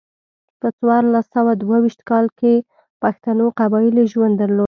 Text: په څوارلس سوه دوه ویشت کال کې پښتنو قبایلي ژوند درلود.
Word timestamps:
په 0.59 0.67
څوارلس 0.77 1.25
سوه 1.35 1.51
دوه 1.61 1.77
ویشت 1.83 2.01
کال 2.09 2.25
کې 2.39 2.53
پښتنو 3.01 3.45
قبایلي 3.59 4.03
ژوند 4.11 4.35
درلود. 4.41 4.59